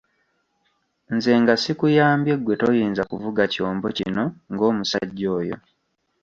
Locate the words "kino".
3.97-4.23